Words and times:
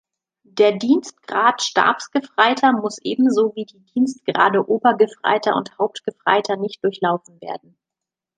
Der 0.49 0.71
Dienstgrad 0.71 1.61
Stabsgefreiter 1.61 2.73
muss 2.73 2.97
ebenso 3.03 3.55
wie 3.55 3.65
die 3.65 3.83
Dienstgrade 3.93 4.67
Obergefreiter 4.67 5.55
und 5.55 5.77
Hauptgefreiter 5.77 6.57
nicht 6.57 6.83
durchlaufen 6.83 7.39
werden. 7.39 7.77